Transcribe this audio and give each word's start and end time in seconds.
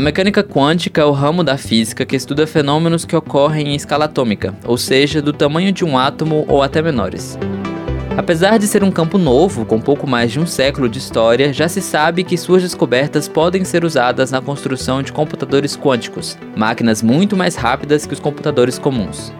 A 0.00 0.02
mecânica 0.02 0.42
quântica 0.42 1.02
é 1.02 1.04
o 1.04 1.10
ramo 1.10 1.44
da 1.44 1.58
física 1.58 2.06
que 2.06 2.16
estuda 2.16 2.46
fenômenos 2.46 3.04
que 3.04 3.14
ocorrem 3.14 3.68
em 3.68 3.74
escala 3.74 4.06
atômica, 4.06 4.54
ou 4.64 4.78
seja, 4.78 5.20
do 5.20 5.30
tamanho 5.30 5.70
de 5.72 5.84
um 5.84 5.98
átomo 5.98 6.46
ou 6.48 6.62
até 6.62 6.80
menores. 6.80 7.38
Apesar 8.16 8.58
de 8.58 8.66
ser 8.66 8.82
um 8.82 8.90
campo 8.90 9.18
novo, 9.18 9.66
com 9.66 9.78
pouco 9.78 10.06
mais 10.06 10.32
de 10.32 10.40
um 10.40 10.46
século 10.46 10.88
de 10.88 10.98
história, 10.98 11.52
já 11.52 11.68
se 11.68 11.82
sabe 11.82 12.24
que 12.24 12.38
suas 12.38 12.62
descobertas 12.62 13.28
podem 13.28 13.62
ser 13.62 13.84
usadas 13.84 14.30
na 14.30 14.40
construção 14.40 15.02
de 15.02 15.12
computadores 15.12 15.76
quânticos, 15.76 16.38
máquinas 16.56 17.02
muito 17.02 17.36
mais 17.36 17.54
rápidas 17.54 18.06
que 18.06 18.14
os 18.14 18.20
computadores 18.20 18.78
comuns. 18.78 19.30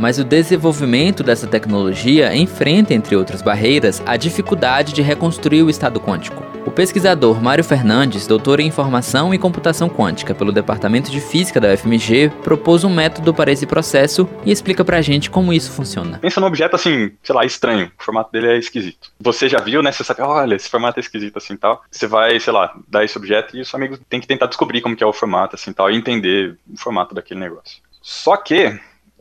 Mas 0.00 0.18
o 0.18 0.24
desenvolvimento 0.24 1.22
dessa 1.22 1.46
tecnologia 1.46 2.34
enfrenta, 2.34 2.94
entre 2.94 3.14
outras 3.14 3.42
barreiras, 3.42 4.02
a 4.06 4.16
dificuldade 4.16 4.94
de 4.94 5.02
reconstruir 5.02 5.62
o 5.62 5.68
estado 5.68 6.00
quântico. 6.00 6.42
O 6.64 6.70
pesquisador 6.70 7.42
Mário 7.42 7.62
Fernandes, 7.62 8.26
doutor 8.26 8.60
em 8.60 8.66
Informação 8.66 9.34
e 9.34 9.38
Computação 9.38 9.90
Quântica 9.90 10.34
pelo 10.34 10.52
Departamento 10.52 11.10
de 11.10 11.20
Física 11.20 11.60
da 11.60 11.74
UFMG, 11.74 12.30
propôs 12.42 12.82
um 12.82 12.88
método 12.88 13.34
para 13.34 13.52
esse 13.52 13.66
processo 13.66 14.26
e 14.42 14.50
explica 14.50 14.82
pra 14.82 15.02
gente 15.02 15.28
como 15.28 15.52
isso 15.52 15.70
funciona. 15.70 16.18
Pensa 16.18 16.40
num 16.40 16.46
objeto 16.46 16.76
assim, 16.76 17.12
sei 17.22 17.34
lá, 17.34 17.44
estranho. 17.44 17.92
O 17.98 18.02
formato 18.02 18.32
dele 18.32 18.46
é 18.46 18.58
esquisito. 18.58 19.10
Você 19.20 19.50
já 19.50 19.58
viu, 19.58 19.82
né? 19.82 19.92
Você 19.92 20.02
sabe, 20.02 20.22
olha, 20.22 20.54
esse 20.54 20.70
formato 20.70 20.98
é 20.98 21.02
esquisito 21.02 21.36
assim 21.36 21.58
tal. 21.58 21.82
Você 21.90 22.06
vai, 22.06 22.40
sei 22.40 22.54
lá, 22.54 22.74
dar 22.88 23.04
esse 23.04 23.18
objeto 23.18 23.54
e 23.54 23.60
o 23.60 23.66
seu 23.66 23.76
amigo 23.76 23.98
tem 24.08 24.18
que 24.18 24.26
tentar 24.26 24.46
descobrir 24.46 24.80
como 24.80 24.96
que 24.96 25.04
é 25.04 25.06
o 25.06 25.12
formato 25.12 25.56
assim 25.56 25.74
tal 25.74 25.90
e 25.90 25.96
entender 25.96 26.56
o 26.72 26.78
formato 26.78 27.14
daquele 27.14 27.40
negócio. 27.40 27.82
Só 28.00 28.34
que 28.36 28.80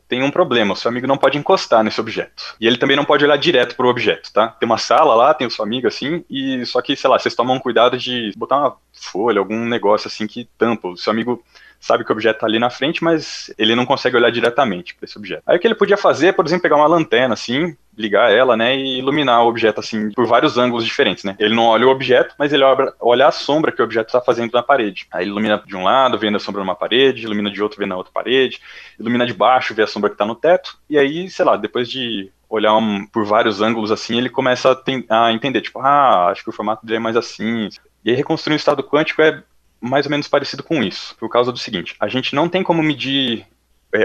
tem 0.10 0.24
um 0.24 0.32
problema, 0.32 0.74
o 0.74 0.76
seu 0.76 0.90
amigo 0.90 1.06
não 1.06 1.18
pode 1.18 1.38
encostar 1.38 1.84
nesse 1.84 2.02
objeto. 2.02 2.56
E 2.60 2.66
ele 2.66 2.78
também 2.78 2.98
não 2.98 3.06
pode 3.06 3.24
olhar 3.24 3.38
direto 3.38 3.76
para 3.76 3.86
o 3.86 3.90
objeto, 3.90 4.34
tá? 4.34 4.48
Tem 4.48 4.66
uma 4.66 4.80
sala 4.80 5.14
lá, 5.14 5.36
tem 5.36 5.46
o 5.46 5.52
seu 5.52 5.64
amigo 5.64 5.88
assim, 5.88 6.26
e 6.28 6.66
só 6.66 6.82
que, 6.82 6.96
sei 6.96 7.08
lá, 7.08 7.20
vocês 7.20 7.36
tomam 7.36 7.60
cuidado 7.60 7.96
de 7.96 8.34
botar 8.36 8.58
uma 8.58 8.78
folha, 8.92 9.40
algum 9.40 9.66
negócio 9.66 10.08
assim 10.08 10.26
que 10.26 10.50
tampa. 10.58 10.88
O 10.88 10.98
seu 10.98 11.12
amigo 11.12 11.44
sabe 11.80 12.04
que 12.04 12.12
o 12.12 12.14
objeto 12.14 12.38
está 12.38 12.48
ali 12.48 12.58
na 12.58 12.72
frente, 12.72 13.04
mas 13.04 13.54
ele 13.56 13.76
não 13.76 13.86
consegue 13.86 14.18
olhar 14.18 14.32
diretamente 14.32 14.96
para 14.96 15.06
esse 15.06 15.18
objeto. 15.18 15.44
Aí 15.46 15.58
o 15.58 15.60
que 15.60 15.68
ele 15.68 15.76
podia 15.76 15.96
fazer 15.96 16.28
é, 16.28 16.32
por 16.32 16.44
exemplo, 16.44 16.64
pegar 16.64 16.76
uma 16.76 16.88
lanterna 16.88 17.36
assim, 17.36 17.78
ligar 18.00 18.32
ela, 18.32 18.56
né, 18.56 18.78
e 18.78 18.98
iluminar 18.98 19.44
o 19.44 19.50
objeto 19.50 19.82
assim 19.82 20.10
por 20.12 20.26
vários 20.26 20.58
ângulos 20.58 20.86
diferentes, 20.86 21.26
né? 21.26 21.36
Ele 21.38 21.54
não 21.54 21.66
olha 21.66 21.86
o 21.86 21.90
objeto, 21.90 22.34
mas 22.40 22.54
ele 22.54 22.64
olha, 23.02 23.28
a 23.28 23.32
sombra 23.32 23.74
que 23.74 23.82
o 23.82 23.84
objeto 23.84 24.08
está 24.08 24.22
fazendo 24.22 24.54
na 24.54 24.64
parede. 24.64 25.06
Aí 25.12 25.28
ilumina 25.28 25.62
de 25.68 25.76
um 25.76 25.84
lado, 25.84 26.18
vendo 26.18 26.38
a 26.38 26.40
sombra 26.40 26.62
numa 26.62 26.76
parede, 26.76 27.24
ilumina 27.24 27.52
de 27.52 27.62
outro, 27.62 27.78
vendo 27.78 27.90
na 27.90 27.98
outra 27.98 28.14
parede, 28.14 28.62
ilumina 28.98 29.26
de 29.26 29.34
baixo, 29.34 29.74
vê 29.74 29.84
a 29.84 29.88
sombra 29.88 30.10
que 30.10 30.14
está 30.14 30.26
no 30.26 30.34
teto, 30.34 30.78
e 30.90 30.98
aí, 30.98 31.30
sei 31.30 31.44
lá, 31.44 31.58
depois 31.58 31.90
de 31.90 32.32
olhar 32.50 32.74
um, 32.78 33.06
por 33.06 33.26
vários 33.26 33.62
ângulos 33.62 33.92
assim, 33.92 34.18
ele 34.18 34.30
começa 34.30 34.72
a, 34.72 34.76
ten, 34.76 35.06
a 35.10 35.34
entender, 35.34 35.60
tipo, 35.60 35.80
ah, 35.80 36.30
acho 36.30 36.42
que 36.42 36.50
o 36.50 36.54
formato 36.54 36.86
dele 36.86 36.98
é 36.98 37.02
mais 37.02 37.18
assim. 37.18 37.68
E 38.04 38.10
aí 38.10 38.16
reconstruir 38.16 38.54
um 38.54 38.58
estado 38.58 38.82
quântico 38.82 39.22
é 39.22 39.44
mais 39.82 40.06
ou 40.06 40.10
menos 40.10 40.28
parecido 40.28 40.64
com 40.64 40.82
isso, 40.82 41.16
por 41.18 41.30
causa 41.30 41.52
do 41.52 41.60
seguinte: 41.60 41.96
a 42.00 42.08
gente 42.08 42.34
não 42.34 42.48
tem 42.48 42.64
como 42.64 42.82
medir, 42.82 43.46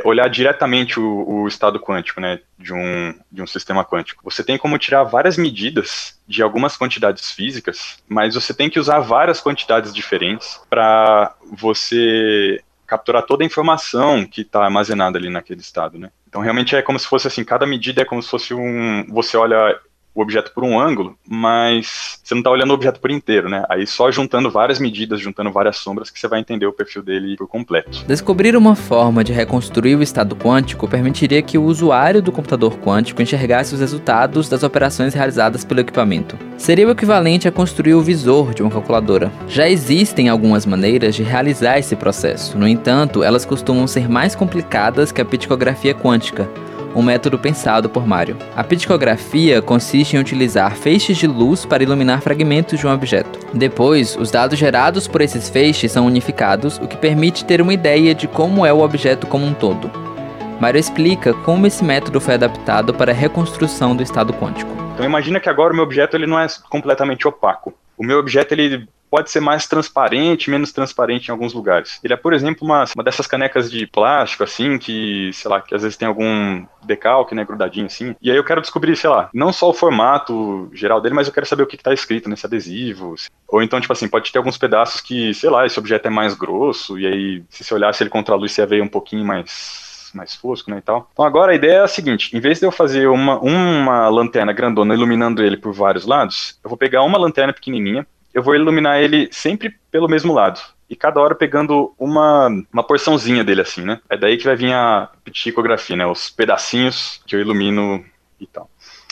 olhar 0.04 0.28
diretamente 0.28 0.98
o, 0.98 1.28
o, 1.28 1.48
estado 1.48 1.78
quântico, 1.78 2.20
né, 2.20 2.40
de 2.58 2.72
um, 2.72 3.14
de 3.30 3.42
um 3.42 3.46
sistema 3.46 3.84
quântico. 3.84 4.22
Você 4.24 4.42
tem 4.42 4.56
como 4.56 4.78
tirar 4.78 5.04
várias 5.04 5.36
medidas 5.36 6.18
de 6.26 6.42
algumas 6.42 6.76
quantidades 6.76 7.30
físicas, 7.30 8.02
mas 8.08 8.34
você 8.34 8.54
tem 8.54 8.70
que 8.70 8.80
usar 8.80 9.00
várias 9.00 9.40
quantidades 9.40 9.92
diferentes 9.92 10.60
para 10.70 11.34
você 11.52 12.62
capturar 12.86 13.22
toda 13.22 13.44
a 13.44 13.46
informação 13.46 14.26
que 14.26 14.42
está 14.42 14.64
armazenada 14.64 15.18
ali 15.18 15.28
naquele 15.28 15.60
estado, 15.60 15.98
né? 15.98 16.10
Então 16.28 16.40
realmente 16.42 16.74
é 16.74 16.82
como 16.82 16.98
se 16.98 17.06
fosse 17.06 17.26
assim, 17.26 17.44
cada 17.44 17.66
medida 17.66 18.02
é 18.02 18.04
como 18.04 18.22
se 18.22 18.28
fosse 18.28 18.54
um, 18.54 19.06
você 19.10 19.36
olha 19.36 19.78
o 20.14 20.22
objeto 20.22 20.52
por 20.54 20.62
um 20.62 20.78
ângulo, 20.78 21.16
mas 21.28 22.20
você 22.22 22.34
não 22.34 22.40
está 22.40 22.50
olhando 22.50 22.70
o 22.70 22.74
objeto 22.74 23.00
por 23.00 23.10
inteiro, 23.10 23.48
né? 23.48 23.64
Aí 23.68 23.86
só 23.86 24.10
juntando 24.10 24.50
várias 24.50 24.78
medidas, 24.78 25.20
juntando 25.20 25.50
várias 25.50 25.78
sombras, 25.78 26.10
que 26.10 26.20
você 26.20 26.28
vai 26.28 26.40
entender 26.40 26.66
o 26.66 26.72
perfil 26.72 27.02
dele 27.02 27.36
por 27.36 27.48
completo. 27.48 28.04
Descobrir 28.06 28.56
uma 28.56 28.76
forma 28.76 29.24
de 29.24 29.32
reconstruir 29.32 29.96
o 29.96 30.02
estado 30.02 30.36
quântico 30.36 30.86
permitiria 30.86 31.42
que 31.42 31.58
o 31.58 31.64
usuário 31.64 32.22
do 32.22 32.30
computador 32.30 32.78
quântico 32.78 33.20
enxergasse 33.20 33.74
os 33.74 33.80
resultados 33.80 34.48
das 34.48 34.62
operações 34.62 35.14
realizadas 35.14 35.64
pelo 35.64 35.80
equipamento. 35.80 36.38
Seria 36.56 36.86
o 36.86 36.90
equivalente 36.90 37.48
a 37.48 37.52
construir 37.52 37.94
o 37.94 38.02
visor 38.02 38.54
de 38.54 38.62
uma 38.62 38.70
calculadora. 38.70 39.32
Já 39.48 39.68
existem 39.68 40.28
algumas 40.28 40.64
maneiras 40.64 41.14
de 41.14 41.22
realizar 41.22 41.78
esse 41.78 41.96
processo, 41.96 42.56
no 42.56 42.68
entanto, 42.68 43.22
elas 43.22 43.44
costumam 43.44 43.86
ser 43.86 44.08
mais 44.08 44.36
complicadas 44.36 45.10
que 45.10 45.20
a 45.20 45.24
pictografia 45.24 45.94
quântica 45.94 46.48
um 46.94 47.02
método 47.02 47.38
pensado 47.38 47.88
por 47.88 48.06
Mario. 48.06 48.36
A 48.54 48.62
pictografia 48.62 49.60
consiste 49.60 50.16
em 50.16 50.20
utilizar 50.20 50.76
feixes 50.76 51.16
de 51.16 51.26
luz 51.26 51.64
para 51.66 51.82
iluminar 51.82 52.20
fragmentos 52.20 52.78
de 52.78 52.86
um 52.86 52.92
objeto. 52.92 53.38
Depois, 53.52 54.16
os 54.16 54.30
dados 54.30 54.58
gerados 54.58 55.08
por 55.08 55.20
esses 55.20 55.48
feixes 55.48 55.92
são 55.92 56.06
unificados, 56.06 56.78
o 56.78 56.86
que 56.86 56.96
permite 56.96 57.44
ter 57.44 57.60
uma 57.60 57.74
ideia 57.74 58.14
de 58.14 58.28
como 58.28 58.64
é 58.64 58.72
o 58.72 58.80
objeto 58.80 59.26
como 59.26 59.44
um 59.44 59.54
todo. 59.54 59.90
Mario 60.60 60.78
explica 60.78 61.34
como 61.34 61.66
esse 61.66 61.84
método 61.84 62.20
foi 62.20 62.34
adaptado 62.34 62.94
para 62.94 63.10
a 63.10 63.14
reconstrução 63.14 63.96
do 63.96 64.02
estado 64.02 64.32
quântico. 64.32 64.70
Então 64.94 65.04
imagina 65.04 65.40
que 65.40 65.48
agora 65.48 65.72
o 65.72 65.76
meu 65.76 65.84
objeto 65.84 66.16
ele 66.16 66.26
não 66.26 66.38
é 66.38 66.46
completamente 66.70 67.26
opaco. 67.26 67.74
O 67.98 68.04
meu 68.04 68.18
objeto 68.18 68.54
ele 68.54 68.88
pode 69.14 69.30
ser 69.30 69.38
mais 69.38 69.64
transparente, 69.68 70.50
menos 70.50 70.72
transparente 70.72 71.28
em 71.28 71.30
alguns 71.30 71.54
lugares. 71.54 72.00
Ele 72.02 72.12
é, 72.12 72.16
por 72.16 72.34
exemplo, 72.34 72.66
uma, 72.66 72.82
uma 72.96 73.04
dessas 73.04 73.28
canecas 73.28 73.70
de 73.70 73.86
plástico, 73.86 74.42
assim, 74.42 74.76
que, 74.76 75.30
sei 75.32 75.48
lá, 75.48 75.60
que 75.60 75.72
às 75.72 75.82
vezes 75.82 75.96
tem 75.96 76.08
algum 76.08 76.66
decalque, 76.82 77.32
né, 77.32 77.44
grudadinho 77.44 77.86
assim. 77.86 78.16
E 78.20 78.28
aí 78.28 78.36
eu 78.36 78.42
quero 78.42 78.60
descobrir, 78.60 78.96
sei 78.96 79.08
lá, 79.08 79.30
não 79.32 79.52
só 79.52 79.70
o 79.70 79.72
formato 79.72 80.68
geral 80.74 81.00
dele, 81.00 81.14
mas 81.14 81.28
eu 81.28 81.32
quero 81.32 81.46
saber 81.46 81.62
o 81.62 81.66
que 81.68 81.76
está 81.76 81.94
escrito 81.94 82.28
nesse 82.28 82.44
adesivo. 82.44 83.14
Ou 83.46 83.62
então, 83.62 83.80
tipo 83.80 83.92
assim, 83.92 84.08
pode 84.08 84.32
ter 84.32 84.38
alguns 84.38 84.58
pedaços 84.58 85.00
que, 85.00 85.32
sei 85.32 85.48
lá, 85.48 85.64
esse 85.64 85.78
objeto 85.78 86.08
é 86.08 86.10
mais 86.10 86.34
grosso, 86.34 86.98
e 86.98 87.06
aí, 87.06 87.44
se 87.48 87.62
você 87.62 87.72
olhasse 87.72 88.02
ele 88.02 88.10
contra 88.10 88.34
a 88.34 88.36
luz, 88.36 88.50
você 88.50 88.66
ver 88.66 88.82
um 88.82 88.88
pouquinho 88.88 89.24
mais 89.24 89.84
mais 90.14 90.34
fosco, 90.34 90.70
né, 90.70 90.78
e 90.78 90.82
tal. 90.82 91.10
Então 91.12 91.24
agora 91.24 91.52
a 91.52 91.54
ideia 91.54 91.78
é 91.78 91.80
a 91.80 91.88
seguinte, 91.88 92.34
em 92.36 92.40
vez 92.40 92.60
de 92.60 92.66
eu 92.66 92.70
fazer 92.70 93.08
uma, 93.08 93.38
uma 93.40 94.08
lanterna 94.08 94.52
grandona 94.52 94.94
iluminando 94.94 95.42
ele 95.42 95.56
por 95.56 95.72
vários 95.72 96.06
lados, 96.06 96.58
eu 96.62 96.70
vou 96.70 96.78
pegar 96.78 97.02
uma 97.02 97.18
lanterna 97.18 97.52
pequenininha, 97.52 98.06
eu 98.34 98.42
vou 98.42 98.56
iluminar 98.56 99.00
ele 99.00 99.28
sempre 99.30 99.74
pelo 99.90 100.08
mesmo 100.08 100.34
lado. 100.34 100.60
E 100.90 100.96
cada 100.96 101.20
hora 101.20 101.34
pegando 101.34 101.94
uma, 101.98 102.48
uma 102.72 102.82
porçãozinha 102.82 103.44
dele, 103.44 103.62
assim, 103.62 103.82
né? 103.82 104.00
É 104.10 104.16
daí 104.16 104.36
que 104.36 104.44
vai 104.44 104.56
vir 104.56 104.72
a 104.74 105.08
pticografia, 105.24 105.96
né? 105.96 106.04
Os 106.04 106.28
pedacinhos 106.28 107.22
que 107.26 107.34
eu 107.34 107.40
ilumino 107.40 108.04
e 108.38 108.46
tal. 108.46 108.68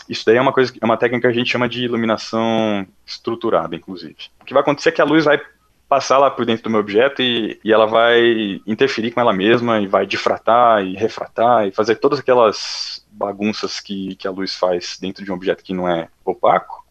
Isso 0.09 0.27
daí 0.27 0.37
é 0.37 0.41
uma 0.41 0.53
coisa, 0.53 0.73
é 0.79 0.85
uma 0.85 0.97
técnica 0.97 1.29
que 1.29 1.35
a 1.35 1.39
gente 1.39 1.51
chama 1.51 1.69
de 1.69 1.85
iluminação 1.85 2.87
estruturada, 3.07 3.75
inclusive. 3.75 4.17
O 4.41 4.45
que 4.45 4.53
vai 4.53 4.63
acontecer 4.63 4.91
é 4.91 4.93
que 4.93 5.01
a 5.01 5.05
luz 5.05 5.25
vai 5.25 5.41
passar 5.89 6.19
lá 6.19 6.31
por 6.31 6.45
dentro 6.45 6.65
do 6.65 6.71
meu 6.71 6.81
objeto 6.81 7.23
e, 7.23 7.61
e 7.63 7.73
ela 7.73 7.87
vai 7.87 8.61
interferir 8.67 9.13
com 9.13 9.21
ela 9.21 9.33
mesma 9.33 9.81
e 9.81 9.87
vai 9.87 10.07
difratar 10.07 10.83
e 10.83 10.95
refratar 10.95 11.67
e 11.67 11.71
fazer 11.71 11.97
todas 11.97 12.19
aquelas 12.19 13.07
bagunças 13.11 13.79
que, 13.79 14.17
que 14.17 14.27
a 14.27 14.31
luz 14.31 14.55
faz 14.55 14.99
dentro 15.01 15.25
de 15.25 15.31
um 15.31 15.35
objeto 15.35 15.63
que 15.63 15.75
não 15.75 15.89
é 15.89 16.09
opaco 16.25 16.82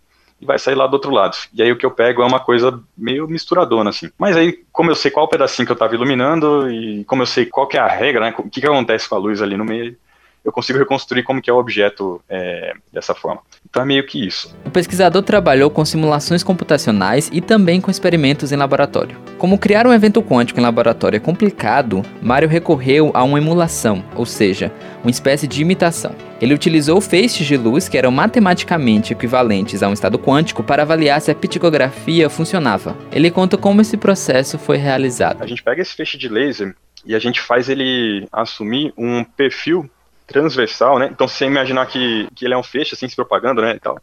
e 0.41 0.46
vai 0.46 0.57
sair 0.57 0.75
lá 0.75 0.88
do 0.88 0.94
outro 0.94 1.12
lado. 1.12 1.38
E 1.53 1.62
aí 1.62 1.72
o 1.72 1.78
que 1.78 1.85
eu 1.85 1.91
pego 1.91 2.24
é 2.24 2.25
uma 2.25 2.40
coisa 2.40 2.81
meio 2.97 3.28
misturadona, 3.28 3.91
assim. 3.91 4.09
Mas 4.18 4.35
aí, 4.35 4.59
como 4.72 4.90
eu 4.90 4.96
sei 4.96 5.12
qual 5.12 5.28
pedacinho 5.28 5.66
que 5.66 5.72
eu 5.72 5.75
estava 5.75 5.94
iluminando 5.94 6.69
e 6.72 7.06
como 7.06 7.22
eu 7.22 7.28
sei 7.28 7.46
qual 7.46 7.68
que 7.68 7.78
é 7.78 7.79
a 7.79 7.88
regra, 7.88 8.21
né, 8.21 8.36
o 8.38 8.50
que, 8.50 8.60
que 8.60 8.68
acontece 8.68 9.07
com 9.07 9.15
a 9.15 9.19
luz 9.19 9.42
ali 9.42 9.56
no 9.56 9.63
meio, 9.63 9.95
eu 10.43 10.51
consigo 10.51 10.79
reconstruir 10.79 11.23
como 11.23 11.41
que 11.41 11.49
é 11.49 11.53
o 11.53 11.57
objeto 11.57 12.21
é, 12.27 12.73
dessa 12.91 13.13
forma. 13.13 13.41
Então 13.69 13.83
é 13.83 13.85
meio 13.85 14.05
que 14.05 14.25
isso. 14.25 14.55
O 14.65 14.71
pesquisador 14.71 15.21
trabalhou 15.21 15.69
com 15.69 15.85
simulações 15.85 16.43
computacionais 16.43 17.29
e 17.31 17.41
também 17.41 17.79
com 17.79 17.91
experimentos 17.91 18.51
em 18.51 18.55
laboratório. 18.55 19.17
Como 19.38 19.57
criar 19.57 19.85
um 19.85 19.93
evento 19.93 20.21
quântico 20.21 20.59
em 20.59 20.63
laboratório 20.63 21.17
é 21.17 21.19
complicado, 21.19 22.03
Mário 22.21 22.49
recorreu 22.49 23.11
a 23.13 23.23
uma 23.23 23.38
emulação, 23.38 24.03
ou 24.15 24.25
seja, 24.25 24.71
uma 25.03 25.11
espécie 25.11 25.47
de 25.47 25.61
imitação. 25.61 26.15
Ele 26.41 26.55
utilizou 26.55 26.99
feixes 26.99 27.45
de 27.45 27.55
luz 27.55 27.88
que 27.88 27.97
eram 27.97 28.11
matematicamente 28.11 29.13
equivalentes 29.13 29.83
a 29.83 29.88
um 29.88 29.93
estado 29.93 30.17
quântico 30.17 30.63
para 30.63 30.81
avaliar 30.81 31.21
se 31.21 31.29
a 31.29 31.35
pictografia 31.35 32.29
funcionava. 32.29 32.97
Ele 33.11 33.29
conta 33.29 33.57
como 33.57 33.81
esse 33.81 33.95
processo 33.95 34.57
foi 34.57 34.77
realizado. 34.77 35.43
A 35.43 35.47
gente 35.47 35.61
pega 35.61 35.81
esse 35.81 35.93
feixe 35.93 36.17
de 36.17 36.27
laser 36.27 36.75
e 37.05 37.13
a 37.13 37.19
gente 37.19 37.39
faz 37.39 37.69
ele 37.69 38.27
assumir 38.31 38.91
um 38.97 39.23
perfil 39.23 39.89
transversal, 40.31 40.98
né? 40.98 41.10
Então, 41.12 41.28
se 41.28 41.36
você 41.36 41.45
imaginar 41.45 41.86
que, 41.86 42.28
que 42.36 42.45
ele 42.45 42.54
é 42.54 42.57
um 42.57 42.63
feixe, 42.63 42.95
assim, 42.95 43.07
se 43.07 43.16
propagando, 43.16 43.62
né, 43.62 43.75
e 43.75 43.80
tal. 43.80 44.00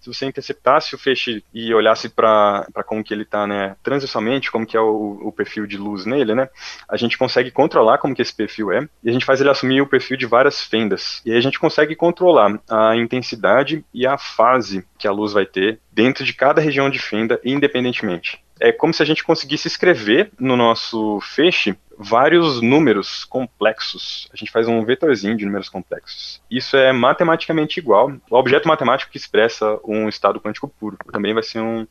Se 0.00 0.12
você 0.12 0.24
interceptasse 0.24 0.94
o 0.94 0.98
feixe 0.98 1.44
e 1.52 1.74
olhasse 1.74 2.08
para 2.08 2.64
como 2.86 3.04
que 3.04 3.12
ele 3.12 3.22
está, 3.22 3.46
né, 3.46 3.76
transversalmente, 3.82 4.50
como 4.50 4.66
que 4.66 4.74
é 4.74 4.80
o, 4.80 5.20
o, 5.24 5.30
perfil 5.30 5.66
de 5.66 5.76
luz 5.76 6.06
nele, 6.06 6.34
né, 6.34 6.48
a 6.88 6.96
gente 6.96 7.18
consegue 7.18 7.50
controlar 7.50 7.98
como 7.98 8.14
que 8.14 8.22
esse 8.22 8.34
perfil 8.34 8.72
é, 8.72 8.88
e 9.04 9.10
a 9.10 9.12
gente 9.12 9.26
faz 9.26 9.42
ele 9.42 9.50
assumir 9.50 9.82
o 9.82 9.86
perfil 9.86 10.16
de 10.16 10.24
várias 10.24 10.62
fendas. 10.62 11.20
E 11.24 11.32
aí 11.32 11.36
a 11.36 11.42
gente 11.42 11.58
consegue 11.58 11.94
controlar 11.94 12.58
a 12.70 12.96
intensidade 12.96 13.84
e 13.92 14.06
a 14.06 14.16
fase 14.16 14.86
que 14.98 15.06
a 15.06 15.12
luz 15.12 15.34
vai 15.34 15.44
ter 15.44 15.78
dentro 15.92 16.24
de 16.24 16.32
cada 16.32 16.62
região 16.62 16.88
de 16.88 16.98
fenda, 16.98 17.38
independentemente 17.44 18.42
é 18.60 18.70
como 18.70 18.92
se 18.92 19.02
a 19.02 19.06
gente 19.06 19.24
conseguisse 19.24 19.66
escrever 19.66 20.30
no 20.38 20.54
nosso 20.54 21.18
feixe 21.22 21.74
vários 22.02 22.62
números 22.62 23.24
complexos. 23.24 24.26
A 24.32 24.36
gente 24.36 24.50
faz 24.50 24.66
um 24.66 24.82
vetorzinho 24.82 25.36
de 25.36 25.44
números 25.44 25.68
complexos. 25.68 26.40
Isso 26.50 26.76
é 26.76 26.92
matematicamente 26.92 27.78
igual. 27.78 28.12
O 28.30 28.36
objeto 28.36 28.66
matemático 28.66 29.12
que 29.12 29.18
expressa 29.18 29.78
um 29.84 30.08
estado 30.08 30.40
quântico 30.40 30.66
puro 30.66 30.96
também 31.12 31.34
vai 31.34 31.42
ser 31.42 31.60
um, 31.60 31.86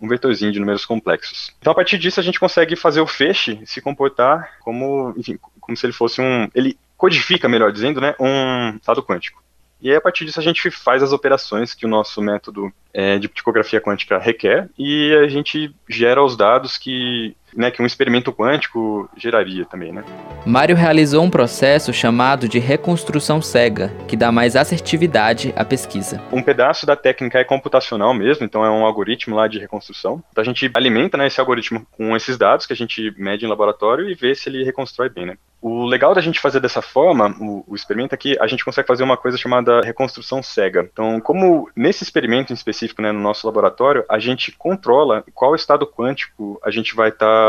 um 0.00 0.08
vetorzinho 0.08 0.50
de 0.50 0.58
números 0.58 0.86
complexos. 0.86 1.54
Então, 1.60 1.72
a 1.72 1.76
partir 1.76 1.98
disso, 1.98 2.18
a 2.18 2.22
gente 2.22 2.40
consegue 2.40 2.74
fazer 2.74 3.02
o 3.02 3.06
feixe 3.06 3.60
se 3.66 3.82
comportar 3.82 4.58
como, 4.60 5.12
enfim, 5.16 5.38
como 5.60 5.76
se 5.76 5.84
ele 5.84 5.92
fosse 5.92 6.22
um. 6.22 6.48
Ele 6.54 6.78
codifica, 6.96 7.48
melhor 7.48 7.70
dizendo, 7.70 8.00
né, 8.00 8.14
um 8.18 8.76
estado 8.76 9.02
quântico. 9.02 9.42
E 9.82 9.90
aí, 9.90 9.96
a 9.96 10.00
partir 10.00 10.24
disso, 10.24 10.40
a 10.40 10.42
gente 10.42 10.70
faz 10.70 11.02
as 11.02 11.12
operações 11.12 11.72
que 11.72 11.86
o 11.86 11.88
nosso 11.88 12.20
método 12.20 12.70
é, 12.92 13.18
de 13.18 13.28
psicografia 13.28 13.80
quântica 13.80 14.18
requer 14.18 14.68
e 14.78 15.14
a 15.14 15.28
gente 15.28 15.74
gera 15.88 16.22
os 16.22 16.36
dados 16.36 16.76
que, 16.76 17.34
né, 17.54 17.70
que 17.70 17.82
um 17.82 17.86
experimento 17.86 18.32
quântico 18.32 19.08
geraria 19.16 19.64
também, 19.64 19.92
né? 19.92 20.04
Mário 20.44 20.76
realizou 20.76 21.22
um 21.22 21.30
processo 21.30 21.92
chamado 21.92 22.48
de 22.48 22.58
reconstrução 22.58 23.40
cega, 23.40 23.92
que 24.08 24.16
dá 24.16 24.32
mais 24.32 24.56
assertividade 24.56 25.52
à 25.56 25.64
pesquisa. 25.64 26.20
Um 26.32 26.42
pedaço 26.42 26.86
da 26.86 26.96
técnica 26.96 27.38
é 27.38 27.44
computacional 27.44 28.12
mesmo, 28.14 28.44
então 28.44 28.64
é 28.64 28.70
um 28.70 28.84
algoritmo 28.84 29.36
lá 29.36 29.46
de 29.46 29.58
reconstrução. 29.58 30.22
Então 30.30 30.42
a 30.42 30.44
gente 30.44 30.70
alimenta 30.74 31.16
né, 31.16 31.26
esse 31.26 31.40
algoritmo 31.40 31.86
com 31.92 32.16
esses 32.16 32.36
dados 32.36 32.66
que 32.66 32.72
a 32.72 32.76
gente 32.76 33.14
mede 33.16 33.44
em 33.44 33.48
laboratório 33.48 34.08
e 34.08 34.14
vê 34.14 34.34
se 34.34 34.48
ele 34.48 34.64
reconstrói 34.64 35.08
bem, 35.08 35.26
né? 35.26 35.36
O 35.62 35.84
legal 35.84 36.14
da 36.14 36.22
gente 36.22 36.40
fazer 36.40 36.58
dessa 36.58 36.80
forma, 36.80 37.36
o, 37.38 37.62
o 37.68 37.76
experimento 37.76 38.14
aqui, 38.14 38.34
a 38.40 38.46
gente 38.46 38.64
consegue 38.64 38.88
fazer 38.88 39.04
uma 39.04 39.18
coisa 39.18 39.36
chamada 39.36 39.82
reconstrução 39.82 40.42
cega. 40.42 40.88
Então, 40.90 41.20
como 41.20 41.68
nesse 41.76 42.02
experimento 42.02 42.50
em 42.50 42.54
específico 42.54 42.80
específico 42.80 43.02
né, 43.02 43.12
no 43.12 43.20
nosso 43.20 43.46
laboratório, 43.46 44.04
a 44.08 44.18
gente 44.18 44.52
controla 44.52 45.24
qual 45.34 45.54
estado 45.54 45.86
quântico 45.86 46.60
a 46.64 46.70
gente 46.70 46.94
vai 46.94 47.08
estar 47.08 47.26
tá 47.26 47.39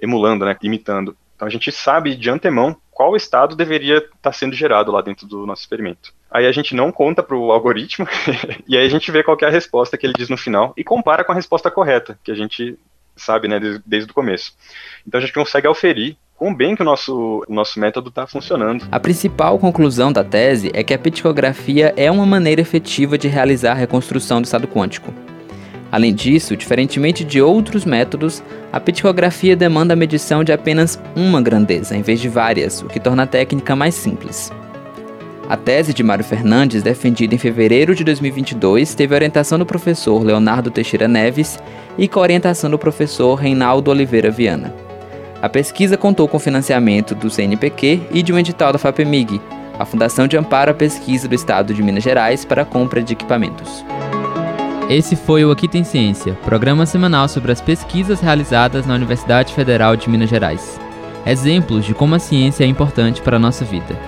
emulando, 0.00 0.44
né, 0.44 0.56
imitando. 0.62 1.16
Então 1.34 1.46
a 1.46 1.50
gente 1.50 1.70
sabe 1.70 2.16
de 2.16 2.30
antemão 2.30 2.76
qual 2.90 3.14
estado 3.14 3.54
deveria 3.54 3.98
estar 3.98 4.10
tá 4.22 4.32
sendo 4.32 4.56
gerado 4.56 4.90
lá 4.90 5.00
dentro 5.00 5.26
do 5.26 5.46
nosso 5.46 5.62
experimento. 5.62 6.12
Aí 6.30 6.46
a 6.46 6.52
gente 6.52 6.74
não 6.74 6.90
conta 6.90 7.22
para 7.22 7.36
o 7.36 7.52
algoritmo 7.52 8.06
e 8.66 8.76
aí 8.76 8.84
a 8.84 8.90
gente 8.90 9.10
vê 9.10 9.22
qual 9.22 9.36
é 9.40 9.46
a 9.46 9.50
resposta 9.50 9.96
que 9.96 10.04
ele 10.04 10.14
diz 10.14 10.28
no 10.28 10.36
final 10.36 10.72
e 10.76 10.82
compara 10.82 11.22
com 11.22 11.32
a 11.32 11.34
resposta 11.34 11.70
correta, 11.70 12.18
que 12.24 12.32
a 12.32 12.34
gente 12.34 12.76
sabe 13.16 13.48
né, 13.48 13.60
desde, 13.60 13.82
desde 13.86 14.10
o 14.10 14.14
começo. 14.14 14.52
Então 15.06 15.18
a 15.18 15.20
gente 15.20 15.32
consegue 15.32 15.66
auferir 15.66 16.16
quão 16.36 16.54
bem 16.54 16.74
que 16.76 16.82
o 16.82 16.84
nosso, 16.84 17.44
nosso 17.48 17.78
método 17.80 18.08
está 18.08 18.26
funcionando. 18.26 18.86
A 18.90 19.00
principal 19.00 19.58
conclusão 19.58 20.12
da 20.12 20.24
tese 20.24 20.70
é 20.74 20.82
que 20.82 20.94
a 20.94 20.98
peticografia 20.98 21.92
é 21.96 22.10
uma 22.10 22.26
maneira 22.26 22.60
efetiva 22.60 23.18
de 23.18 23.28
realizar 23.28 23.72
a 23.72 23.74
reconstrução 23.74 24.40
do 24.40 24.44
estado 24.44 24.68
quântico. 24.68 25.12
Além 25.90 26.14
disso, 26.14 26.56
diferentemente 26.56 27.24
de 27.24 27.40
outros 27.40 27.84
métodos, 27.84 28.42
a 28.72 28.78
peticografia 28.78 29.56
demanda 29.56 29.94
a 29.94 29.96
medição 29.96 30.44
de 30.44 30.52
apenas 30.52 31.00
uma 31.16 31.40
grandeza, 31.40 31.96
em 31.96 32.02
vez 32.02 32.20
de 32.20 32.28
várias, 32.28 32.82
o 32.82 32.86
que 32.86 33.00
torna 33.00 33.22
a 33.22 33.26
técnica 33.26 33.74
mais 33.74 33.94
simples. 33.94 34.52
A 35.48 35.56
tese 35.56 35.94
de 35.94 36.02
Mário 36.02 36.24
Fernandes, 36.24 36.82
defendida 36.82 37.34
em 37.34 37.38
fevereiro 37.38 37.94
de 37.94 38.04
2022, 38.04 38.94
teve 38.94 39.14
orientação 39.14 39.58
do 39.58 39.64
professor 39.64 40.22
Leonardo 40.22 40.70
Teixeira 40.70 41.08
Neves 41.08 41.58
e 41.96 42.06
com 42.06 42.20
orientação 42.20 42.68
do 42.70 42.78
professor 42.78 43.34
Reinaldo 43.34 43.90
Oliveira 43.90 44.30
Viana. 44.30 44.74
A 45.40 45.48
pesquisa 45.48 45.96
contou 45.96 46.28
com 46.28 46.38
financiamento 46.38 47.14
do 47.14 47.30
CNPq 47.30 48.02
e 48.12 48.22
de 48.22 48.30
um 48.30 48.38
edital 48.38 48.74
da 48.74 48.78
FAPEMIG, 48.78 49.40
a 49.78 49.86
Fundação 49.86 50.26
de 50.26 50.36
Amparo 50.36 50.72
à 50.72 50.74
Pesquisa 50.74 51.26
do 51.26 51.34
Estado 51.34 51.72
de 51.72 51.82
Minas 51.82 52.04
Gerais 52.04 52.44
para 52.44 52.62
a 52.62 52.66
compra 52.66 53.02
de 53.02 53.14
equipamentos. 53.14 53.82
Esse 54.88 55.16
foi 55.16 55.44
o 55.44 55.50
Aqui 55.50 55.68
Tem 55.68 55.84
Ciência, 55.84 56.32
programa 56.46 56.86
semanal 56.86 57.28
sobre 57.28 57.52
as 57.52 57.60
pesquisas 57.60 58.20
realizadas 58.20 58.86
na 58.86 58.94
Universidade 58.94 59.52
Federal 59.52 59.94
de 59.94 60.08
Minas 60.08 60.30
Gerais. 60.30 60.80
Exemplos 61.26 61.84
de 61.84 61.92
como 61.92 62.14
a 62.14 62.18
ciência 62.18 62.64
é 62.64 62.66
importante 62.66 63.20
para 63.20 63.36
a 63.36 63.38
nossa 63.38 63.66
vida. 63.66 64.00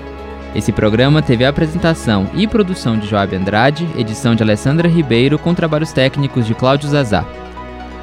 Esse 0.54 0.72
programa 0.72 1.20
teve 1.20 1.44
a 1.44 1.50
apresentação 1.50 2.30
e 2.32 2.46
produção 2.46 2.98
de 2.98 3.06
Joab 3.06 3.36
Andrade, 3.36 3.86
edição 3.94 4.34
de 4.34 4.42
Alessandra 4.42 4.88
Ribeiro 4.88 5.38
com 5.38 5.52
trabalhos 5.52 5.92
técnicos 5.92 6.46
de 6.46 6.54
Cláudio 6.54 6.88
Zazá. 6.88 7.26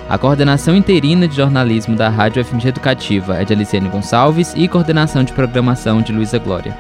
A 0.08 0.16
coordenação 0.16 0.76
interina 0.76 1.28
de 1.28 1.36
jornalismo 1.36 1.96
da 1.96 2.10
Rádio 2.10 2.46
FMG 2.46 2.68
Educativa 2.68 3.38
é 3.38 3.44
de 3.44 3.54
Aliciane 3.54 3.90
Gonçalves 3.90 4.54
e 4.56 4.68
coordenação 4.68 5.24
de 5.24 5.34
programação 5.34 6.00
de 6.00 6.14
Luísa 6.14 6.38
Glória. 6.38 6.78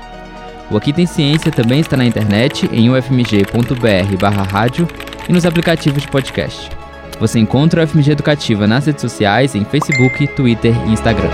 O 0.69 0.77
Aqui 0.77 0.93
Tem 0.93 1.07
Ciência 1.07 1.51
também 1.51 1.79
está 1.79 1.97
na 1.97 2.05
internet 2.05 2.69
em 2.71 2.87
ufmg.br 2.91 4.51
rádio 4.51 4.87
e 5.27 5.33
nos 5.33 5.45
aplicativos 5.45 6.01
de 6.01 6.07
podcast. 6.07 6.69
Você 7.19 7.39
encontra 7.39 7.83
o 7.83 7.87
FMG 7.87 8.11
Educativa 8.11 8.67
nas 8.67 8.85
redes 8.85 9.01
sociais 9.01 9.55
em 9.55 9.65
Facebook, 9.65 10.27
Twitter 10.27 10.73
e 10.87 10.91
Instagram. 10.91 11.29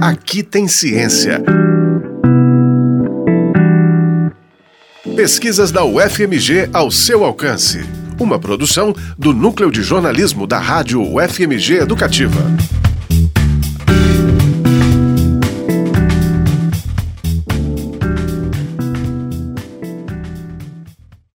Aqui 0.00 0.42
tem 0.42 0.66
ciência. 0.66 1.42
Pesquisas 5.14 5.70
da 5.70 5.84
UFMG 5.84 6.68
ao 6.72 6.90
seu 6.90 7.24
alcance. 7.24 7.84
Uma 8.18 8.38
produção 8.38 8.94
do 9.16 9.32
Núcleo 9.32 9.70
de 9.70 9.82
Jornalismo 9.82 10.46
da 10.46 10.58
Rádio 10.58 11.00
UFMG 11.02 11.78
Educativa. 11.80 12.40